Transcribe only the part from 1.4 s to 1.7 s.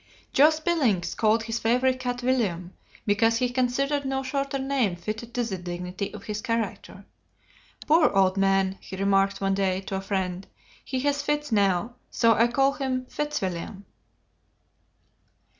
his